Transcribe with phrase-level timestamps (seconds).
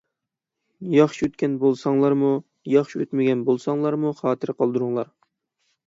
[0.93, 2.33] ياخشى ئۆتكەن بولساڭلارمۇ،
[2.77, 5.17] ياخشى ئۆتمىگەن بولساڭلارمۇ خاتىرە قالدۇرۇڭلار.